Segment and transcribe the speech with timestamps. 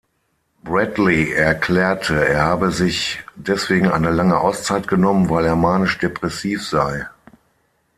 [0.63, 7.07] Bradley erklärte, er habe sich deswegen eine lange Auszeit genommen, weil er manisch-depressiv sei.